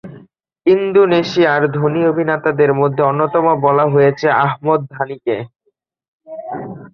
[0.65, 5.35] ইন্দোনেশিয়ার ধনী অভিনেতাদের মধ্যে অন্যতম বলা হয়েছে আহমদ ধানিকে।